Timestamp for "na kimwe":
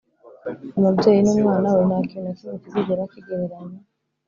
2.27-2.53